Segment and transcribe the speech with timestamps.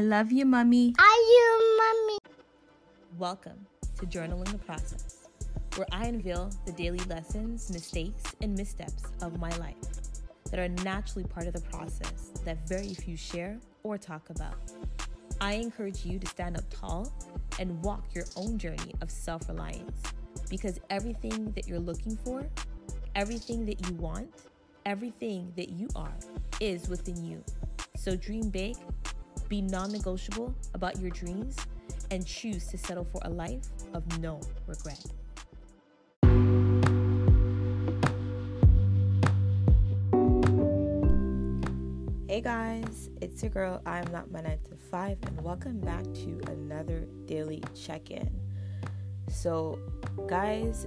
[0.00, 0.94] I love you, Mummy.
[0.98, 2.18] I you, Mummy.
[3.18, 3.66] Welcome
[3.98, 5.28] to Journaling the Process,
[5.76, 9.76] where I unveil the daily lessons, mistakes, and missteps of my life
[10.50, 14.54] that are naturally part of the process that very few share or talk about.
[15.38, 17.12] I encourage you to stand up tall
[17.58, 20.00] and walk your own journey of self reliance
[20.48, 22.48] because everything that you're looking for,
[23.16, 24.30] everything that you want,
[24.86, 26.16] everything that you are
[26.58, 27.44] is within you.
[27.96, 28.76] So dream big,
[29.50, 31.56] be non negotiable about your dreams,
[32.12, 35.04] and choose to settle for a life of no regret.
[42.28, 46.40] Hey guys, it's your girl, I'm not my 9 to 5, and welcome back to
[46.46, 48.30] another daily check in.
[49.28, 49.80] So,
[50.28, 50.86] guys,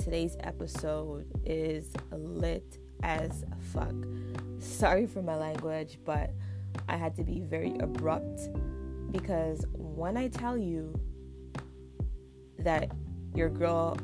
[0.00, 3.92] today's episode is lit as fuck.
[4.60, 6.30] Sorry for my language, but
[6.88, 8.48] I had to be very abrupt
[9.10, 10.98] because when I tell you
[12.58, 12.90] that
[13.34, 13.96] your girl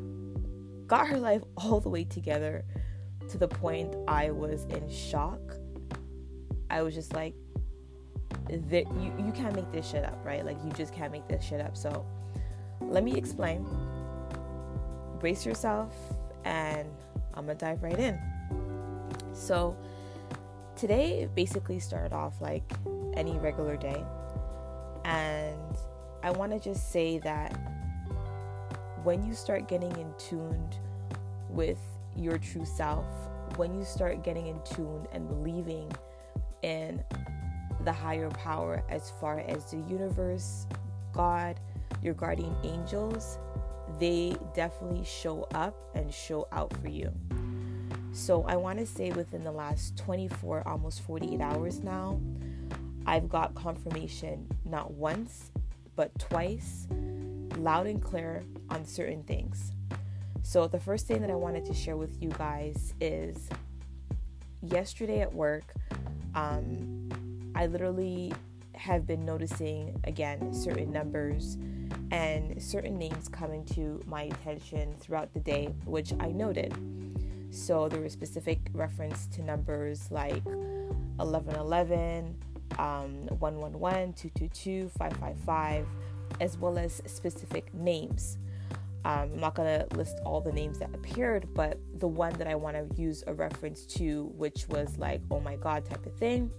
[0.86, 2.64] got her life all the way together
[3.30, 5.40] to the point I was in shock,
[6.70, 7.34] I was just like,
[8.50, 10.44] you, you can't make this shit up, right?
[10.44, 11.76] Like, you just can't make this shit up.
[11.76, 12.06] So,
[12.80, 13.66] let me explain.
[15.20, 15.94] Brace yourself,
[16.44, 16.88] and
[17.34, 18.18] I'm gonna dive right in.
[19.32, 19.76] So,
[20.78, 22.72] today basically started off like
[23.14, 24.04] any regular day,
[25.04, 25.76] and
[26.22, 27.52] I want to just say that
[29.02, 30.76] when you start getting in tuned
[31.50, 31.78] with
[32.16, 33.06] your true self,
[33.56, 35.90] when you start getting in tune and believing
[36.62, 37.02] in
[37.84, 40.66] the higher power as far as the universe,
[41.12, 41.58] God,
[42.02, 43.38] your guardian angels,
[43.98, 47.12] they definitely show up and show out for you.
[48.18, 52.20] So I want to say within the last 24, almost 48 hours now,
[53.06, 55.52] I've got confirmation not once,
[55.94, 56.88] but twice,
[57.56, 59.70] loud and clear on certain things.
[60.42, 63.48] So the first thing that I wanted to share with you guys is
[64.62, 65.72] yesterday at work,
[66.34, 67.08] um,
[67.54, 68.32] I literally
[68.74, 71.56] have been noticing again certain numbers
[72.10, 76.74] and certain names coming to my attention throughout the day, which I noted.
[77.50, 80.44] So there was specific reference to numbers like
[81.16, 82.36] 1111,
[82.78, 85.86] um, 111, 222, 555,
[86.40, 88.38] as well as specific names.
[89.04, 92.46] Um, I'm not going to list all the names that appeared, but the one that
[92.46, 96.14] I want to use a reference to, which was like, oh my God type of
[96.14, 96.50] thing,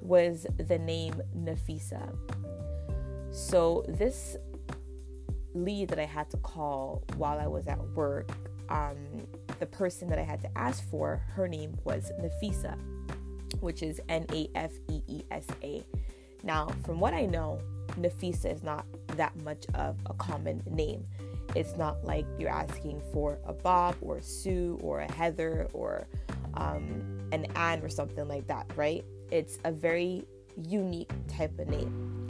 [0.00, 2.16] was the name Nafeesa.
[3.30, 4.36] So this
[5.54, 8.30] lead that I had to call while I was at work,
[8.68, 8.96] um,
[9.58, 12.76] the person that I had to ask for, her name was Nafeesa,
[13.60, 15.84] which is N A F E E S A.
[16.42, 17.60] Now, from what I know,
[17.98, 21.06] Nafeesa is not that much of a common name.
[21.54, 26.06] It's not like you're asking for a Bob or a Sue or a Heather or
[26.54, 29.04] um, an Anne or something like that, right?
[29.30, 30.24] It's a very
[30.68, 32.28] unique type of name.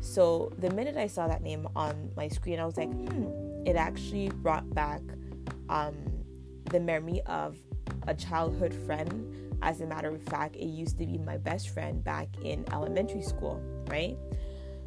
[0.00, 3.26] So the minute I saw that name on my screen, I was like, hmm,
[3.64, 5.00] it actually brought back
[5.68, 5.94] um,
[6.74, 7.56] the memory of
[8.08, 9.56] a childhood friend.
[9.62, 13.22] As a matter of fact, it used to be my best friend back in elementary
[13.22, 14.16] school, right?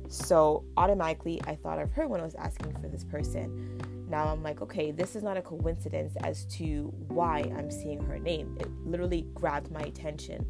[0.10, 3.80] So automatically, I thought of her when I was asking for this person.
[4.10, 8.20] Now I'm like, okay, this is not a coincidence as to why I'm seeing her
[8.20, 8.58] name.
[8.60, 10.46] It literally grabbed my attention.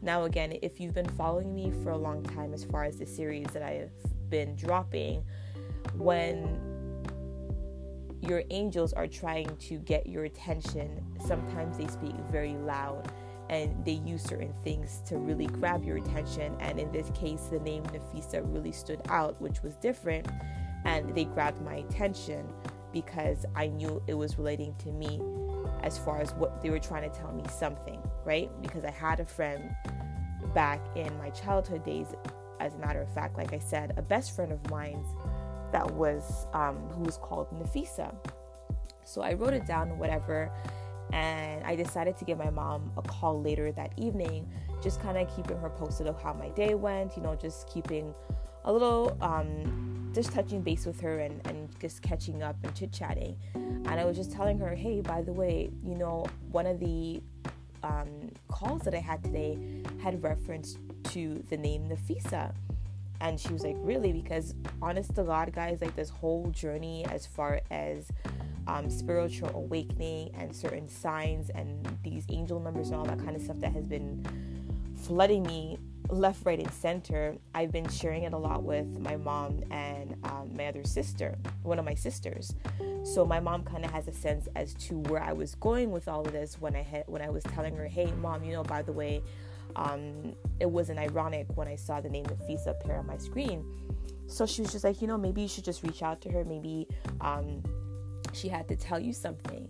[0.00, 3.06] Now, again, if you've been following me for a long time as far as the
[3.06, 5.22] series that I have been dropping,
[5.96, 6.71] when
[8.22, 13.10] your angels are trying to get your attention, sometimes they speak very loud
[13.50, 16.56] and they use certain things to really grab your attention.
[16.60, 20.26] And in this case, the name Nafisa really stood out, which was different,
[20.84, 22.48] and they grabbed my attention
[22.92, 25.20] because I knew it was relating to me
[25.82, 28.50] as far as what they were trying to tell me something, right?
[28.62, 29.74] Because I had a friend
[30.54, 32.06] back in my childhood days,
[32.60, 35.04] as a matter of fact, like I said, a best friend of mine
[35.72, 38.14] that was um, who was called Nafisa.
[39.04, 40.52] So I wrote it down, whatever,
[41.12, 44.48] and I decided to give my mom a call later that evening,
[44.82, 48.14] just kind of keeping her posted of how my day went, you know, just keeping
[48.64, 52.92] a little, um, just touching base with her and, and just catching up and chit
[52.92, 53.36] chatting.
[53.54, 57.22] And I was just telling her, hey, by the way, you know, one of the
[57.82, 59.58] um, calls that I had today
[60.02, 60.78] had reference
[61.10, 62.54] to the name Nafisa.
[63.22, 64.12] And she was like, Really?
[64.12, 68.08] Because honest to God, guys, like this whole journey as far as
[68.66, 73.42] um, spiritual awakening and certain signs and these angel numbers and all that kind of
[73.42, 74.24] stuff that has been
[74.96, 75.78] flooding me
[76.10, 77.36] left, right, and center.
[77.54, 81.78] I've been sharing it a lot with my mom and um, my other sister, one
[81.78, 82.54] of my sisters.
[83.04, 86.08] So my mom kind of has a sense as to where I was going with
[86.08, 88.62] all of this when I had when I was telling her, "Hey, mom, you know,
[88.62, 89.22] by the way,
[89.76, 93.64] um, it wasn't ironic when I saw the name Nafisa appear on my screen."
[94.26, 96.44] So she was just like, you know, maybe you should just reach out to her.
[96.44, 96.88] Maybe
[97.20, 97.62] um,
[98.32, 99.68] she had to tell you something.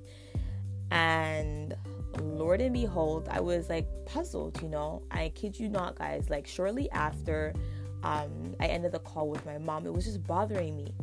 [0.93, 1.75] And
[2.21, 5.03] Lord and behold, I was like puzzled, you know.
[5.11, 6.31] I kid you not, guys.
[6.31, 7.55] Like, shortly after
[8.03, 10.95] um, I ended the call with my mom, it was just bothering me.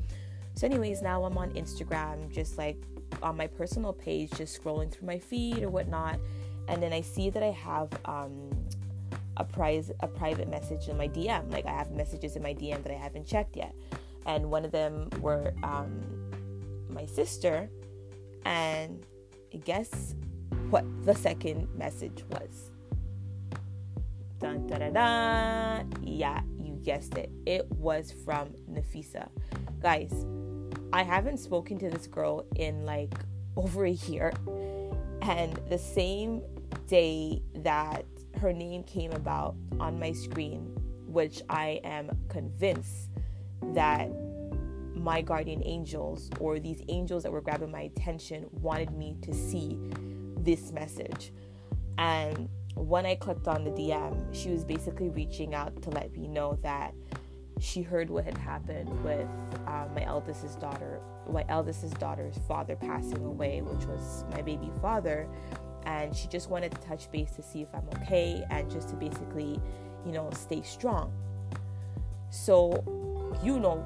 [0.56, 2.78] So, anyways, now I'm on Instagram, just like
[3.24, 6.19] on my personal page, just scrolling through my feed or whatnot.
[6.68, 8.51] And then I see that I have um,
[9.39, 11.51] a prize a private message in my DM.
[11.51, 13.74] Like I have messages in my DM that I haven't checked yet.
[14.25, 16.03] And one of them were um,
[16.89, 17.69] my sister
[18.45, 19.06] and
[19.63, 20.15] guess
[20.69, 22.71] what the second message was.
[24.39, 25.83] Dun da da da.
[26.01, 27.31] Yeah, you guessed it.
[27.45, 29.30] It was from Nafisa.
[29.81, 30.25] Guys,
[30.94, 33.13] I haven't spoken to this girl in like
[33.57, 34.33] over a year.
[35.21, 36.41] And the same
[36.88, 38.06] day that
[38.39, 40.75] her name came about on my screen,
[41.07, 43.09] which I am convinced
[43.73, 44.09] that
[44.95, 49.77] my guardian angels or these angels that were grabbing my attention wanted me to see
[50.37, 51.31] this message.
[51.97, 56.27] And when I clicked on the DM, she was basically reaching out to let me
[56.27, 56.93] know that
[57.59, 59.27] she heard what had happened with
[59.67, 65.27] um, my eldest's daughter, my eldest's daughter's father passing away, which was my baby father,
[65.89, 68.95] and she just wanted to touch base to see if I'm okay and just to
[68.95, 69.59] basically,
[70.06, 71.12] you know, stay strong.
[72.30, 72.83] So,
[73.44, 73.83] you know,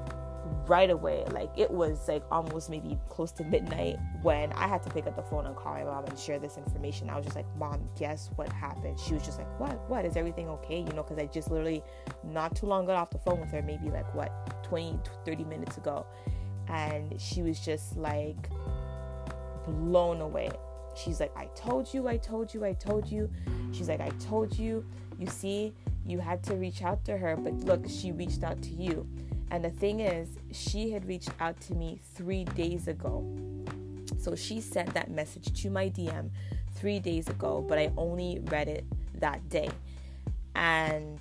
[0.66, 1.24] right away.
[1.30, 5.16] Like it was like almost maybe close to midnight when I had to pick up
[5.16, 7.08] the phone and call my mom and share this information.
[7.08, 9.88] I was just like, "Mom, guess what happened?" She was just like, "What?
[9.88, 10.04] What?
[10.04, 11.82] Is everything okay?" You know, because I just literally
[12.22, 15.78] not too long got off the phone with her, maybe like what 20, 30 minutes
[15.78, 16.04] ago,
[16.68, 18.50] and she was just like
[19.66, 20.50] blown away.
[20.96, 23.30] She's like, "I told you, I told you, I told you."
[23.72, 24.84] She's like, "I told you.
[25.18, 25.74] You see."
[26.06, 29.08] You had to reach out to her, but look, she reached out to you
[29.54, 33.24] and the thing is, she had reached out to me three days ago.
[34.18, 36.30] So she sent that message to my DM
[36.74, 38.84] three days ago, but I only read it
[39.20, 39.70] that day.
[40.56, 41.20] And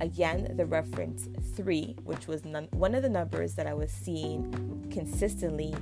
[0.00, 4.88] again, the reference three, which was none, one of the numbers that I was seeing
[4.90, 5.74] consistently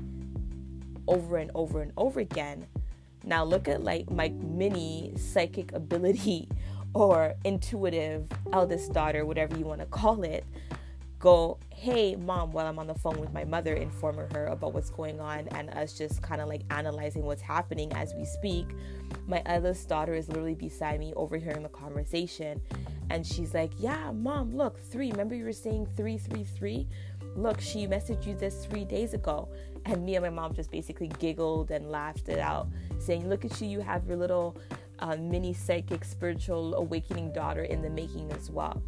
[1.08, 2.66] over and over and over again.
[3.24, 6.48] Now look at like my mini psychic ability
[6.94, 10.44] or intuitive eldest daughter, whatever you want to call it
[11.18, 14.90] go, hey, mom, while I'm on the phone with my mother, informing her about what's
[14.90, 18.66] going on and us just kind of like analyzing what's happening as we speak.
[19.26, 22.60] My eldest daughter is literally beside me overhearing the conversation.
[23.10, 25.10] And she's like, yeah, mom, look, three.
[25.10, 26.86] Remember you were saying three, three, three?
[27.34, 29.48] Look, she messaged you this three days ago.
[29.84, 33.60] And me and my mom just basically giggled and laughed it out, saying, look at
[33.60, 34.56] you, you have your little
[35.00, 38.82] uh, mini psychic spiritual awakening daughter in the making as well.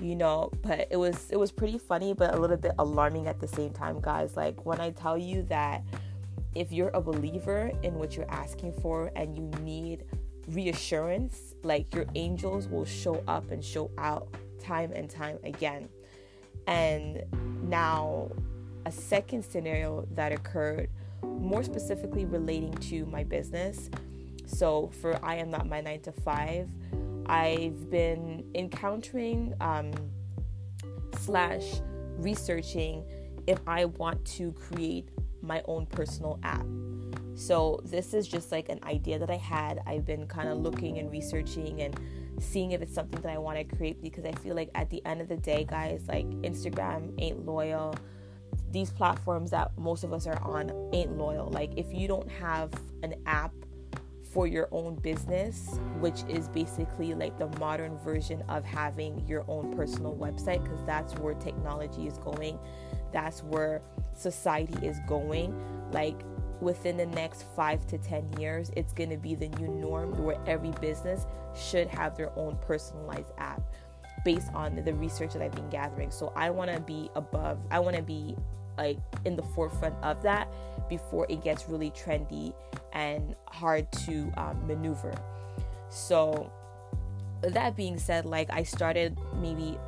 [0.00, 3.38] You know but it was it was pretty funny but a little bit alarming at
[3.38, 4.36] the same time guys.
[4.36, 5.82] Like when i tell you that
[6.54, 10.04] if you're a believer in what you're asking for and you need
[10.48, 14.28] reassurance like your angels will show up and show out
[14.60, 15.88] time and time again.
[16.66, 17.22] And
[17.68, 18.30] now
[18.86, 20.90] a second scenario that occurred
[21.22, 23.90] more specifically relating to my business
[24.46, 26.68] so for i am not my 9 to 5
[27.30, 29.92] I've been encountering um,
[31.16, 31.62] slash
[32.18, 33.04] researching
[33.46, 35.08] if I want to create
[35.40, 36.66] my own personal app.
[37.36, 39.80] So this is just like an idea that I had.
[39.86, 41.98] I've been kind of looking and researching and
[42.40, 45.00] seeing if it's something that I want to create because I feel like at the
[45.06, 47.94] end of the day, guys, like Instagram ain't loyal.
[48.70, 51.48] These platforms that most of us are on ain't loyal.
[51.48, 52.72] Like if you don't have
[53.02, 53.52] an app
[54.32, 59.74] for your own business, which is basically like the modern version of having your own
[59.74, 62.58] personal website, because that's where technology is going.
[63.12, 63.82] That's where
[64.14, 65.52] society is going.
[65.92, 66.22] Like
[66.60, 70.38] within the next five to 10 years, it's going to be the new norm where
[70.46, 73.62] every business should have their own personalized app
[74.24, 76.10] based on the research that I've been gathering.
[76.10, 78.36] So I want to be above, I want to be
[78.80, 80.48] like in the forefront of that
[80.88, 82.54] before it gets really trendy
[82.94, 85.12] and hard to um, maneuver.
[85.90, 86.50] So,
[87.42, 89.78] that being said, like I started maybe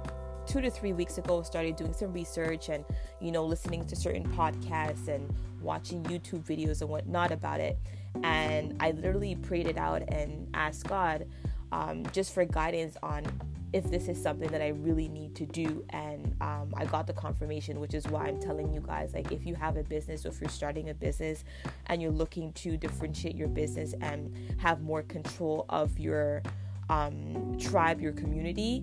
[0.46, 2.84] two to three weeks ago, started doing some research and
[3.20, 7.78] you know listening to certain podcasts and watching YouTube videos and whatnot about it.
[8.22, 11.26] And I literally prayed it out and asked God
[11.72, 13.25] um, just for guidance on
[13.72, 15.84] if this is something that I really need to do.
[15.90, 19.46] And um, I got the confirmation, which is why I'm telling you guys like, if
[19.46, 21.44] you have a business or if you're starting a business
[21.86, 26.42] and you're looking to differentiate your business and have more control of your
[26.90, 28.82] um, tribe, your community,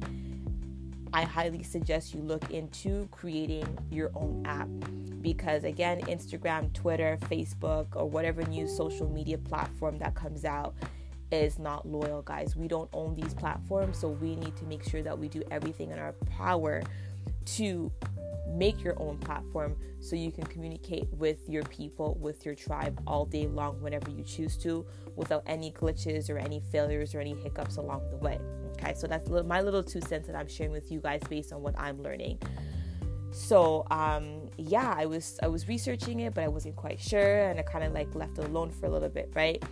[1.13, 4.69] I highly suggest you look into creating your own app
[5.21, 10.75] because again Instagram, Twitter, Facebook or whatever new social media platform that comes out
[11.31, 12.55] is not loyal, guys.
[12.55, 15.91] We don't own these platforms, so we need to make sure that we do everything
[15.91, 16.81] in our power
[17.57, 17.91] to
[18.47, 23.25] make your own platform so you can communicate with your people, with your tribe all
[23.25, 27.77] day long whenever you choose to without any glitches or any failures or any hiccups
[27.77, 28.39] along the way.
[28.71, 31.61] Okay, so that's my little two cents that I'm sharing with you guys based on
[31.61, 32.39] what I'm learning.
[33.31, 37.59] So, um, yeah, I was I was researching it, but I wasn't quite sure, and
[37.59, 39.63] I kind of like left it alone for a little bit, right?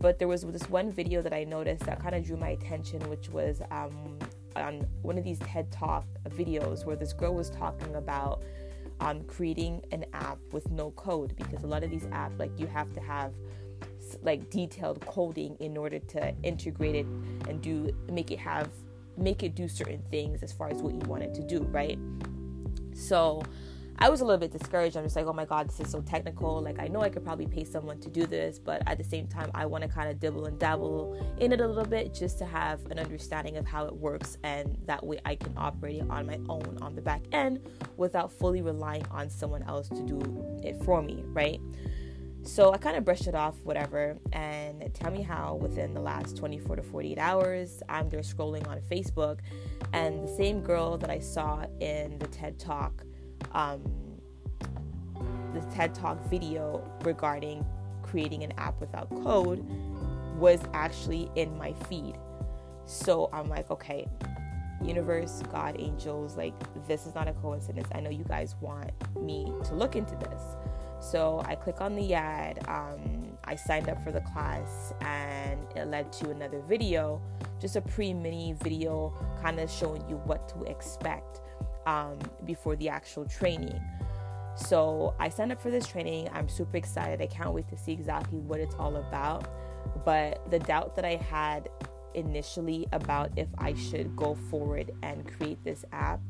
[0.00, 3.00] But there was this one video that I noticed that kind of drew my attention,
[3.10, 4.18] which was um,
[4.54, 8.42] on one of these TED Talk videos where this girl was talking about
[9.00, 12.66] um, creating an app with no code because a lot of these apps, like you
[12.66, 13.32] have to have
[14.22, 17.06] like detailed coding in order to integrate it
[17.48, 18.70] and do make it have
[19.16, 21.98] make it do certain things as far as what you want it to do, right?
[22.92, 23.42] So
[24.00, 24.96] I was a little bit discouraged.
[24.96, 26.62] I'm just like, oh my God, this is so technical.
[26.62, 29.26] Like, I know I could probably pay someone to do this, but at the same
[29.26, 32.38] time, I want to kind of dibble and dabble in it a little bit just
[32.38, 34.38] to have an understanding of how it works.
[34.44, 37.60] And that way I can operate it on my own on the back end
[37.96, 40.20] without fully relying on someone else to do
[40.62, 41.60] it for me, right?
[42.44, 44.16] So I kind of brushed it off, whatever.
[44.32, 48.80] And tell me how within the last 24 to 48 hours, I'm there scrolling on
[48.80, 49.40] Facebook,
[49.92, 53.02] and the same girl that I saw in the TED Talk
[53.52, 53.82] um,
[55.54, 57.64] the TED Talk video regarding
[58.02, 59.64] creating an app without code
[60.38, 62.14] was actually in my feed.
[62.86, 64.08] So I'm like, okay,
[64.82, 66.54] universe, God, angels, like
[66.86, 67.88] this is not a coincidence.
[67.92, 70.42] I know you guys want me to look into this.
[71.00, 72.60] So I click on the ad.
[72.68, 77.20] Um, I signed up for the class, and it led to another video,
[77.60, 81.40] just a pre mini video, kind of showing you what to expect
[81.88, 83.80] um, before the actual training.
[84.54, 86.28] So I signed up for this training.
[86.32, 87.22] I'm super excited.
[87.22, 89.48] I can't wait to see exactly what it's all about.
[90.04, 91.70] But the doubt that I had
[92.14, 96.20] initially about if I should go forward and create this app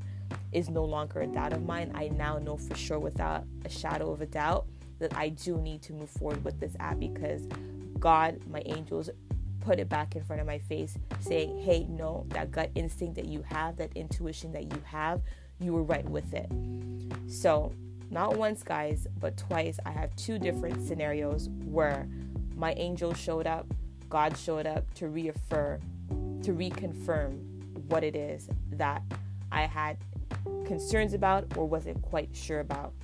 [0.53, 1.91] is no longer a doubt of mine.
[1.95, 4.67] I now know for sure, without a shadow of a doubt,
[5.00, 7.49] that I do need to move forward with this app because
[7.99, 9.11] God, my angels,
[9.61, 13.27] put it back in front of my face saying, hey, no, that gut instinct that
[13.27, 15.21] you have, that intuition that you have,
[15.61, 16.50] you were right with it.
[17.27, 17.73] So,
[18.11, 22.09] not once, guys, but twice, I have two different scenarios where
[22.57, 23.67] my angel showed up,
[24.09, 25.81] God showed up to reaffirm,
[26.43, 27.38] to reconfirm
[27.88, 29.03] what it is that
[29.53, 29.99] I had
[30.65, 32.95] concerns about or wasn't quite sure about,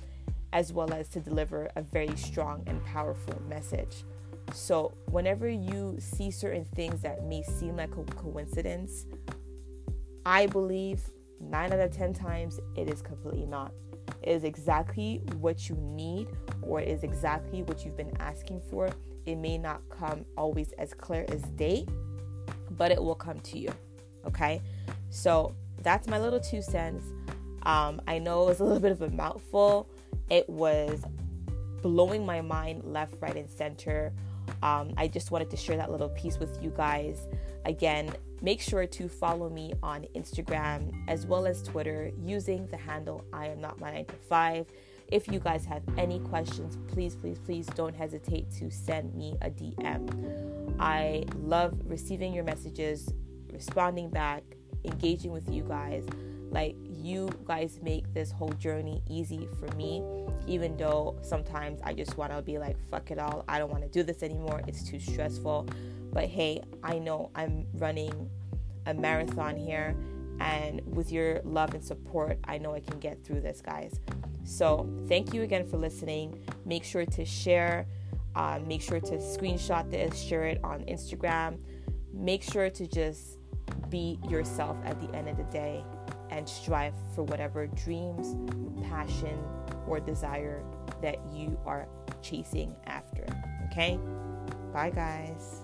[0.53, 4.03] as well as to deliver a very strong and powerful message.
[4.53, 9.05] So, whenever you see certain things that may seem like a coincidence,
[10.25, 11.01] I believe
[11.39, 13.71] nine out of 10 times it is completely not.
[14.21, 16.27] It is exactly what you need,
[16.61, 18.89] or it is exactly what you've been asking for.
[19.25, 21.85] It may not come always as clear as day,
[22.71, 23.71] but it will come to you.
[24.25, 24.61] Okay,
[25.09, 27.05] so that's my little two cents.
[27.63, 29.87] Um, I know it was a little bit of a mouthful.
[30.29, 31.03] It was
[31.81, 34.13] blowing my mind left, right, and center.
[34.63, 37.27] Um, I just wanted to share that little piece with you guys.
[37.65, 38.11] Again,
[38.41, 43.47] make sure to follow me on Instagram as well as Twitter using the handle I
[43.47, 44.65] am not my 9 to 5.
[45.07, 49.49] If you guys have any questions, please, please, please don't hesitate to send me a
[49.49, 50.75] DM.
[50.79, 53.13] I love receiving your messages,
[53.53, 54.43] responding back,
[54.83, 56.05] engaging with you guys.
[56.49, 60.03] Like, you guys make this whole journey easy for me,
[60.47, 63.43] even though sometimes I just want to be like, fuck it all.
[63.47, 64.61] I don't want to do this anymore.
[64.67, 65.67] It's too stressful.
[66.15, 68.29] But hey, I know I'm running
[68.85, 69.97] a marathon here,
[70.39, 73.99] and with your love and support, I know I can get through this, guys.
[74.45, 76.47] So, thank you again for listening.
[76.63, 77.85] Make sure to share,
[78.33, 81.57] uh, make sure to screenshot this, share it on Instagram.
[82.13, 83.37] Make sure to just
[83.89, 85.83] be yourself at the end of the day
[86.29, 88.37] and strive for whatever dreams,
[88.87, 89.37] passion,
[89.85, 90.63] or desire
[91.01, 91.89] that you are
[92.21, 93.25] chasing after.
[93.69, 93.99] Okay?
[94.71, 95.61] Bye, guys.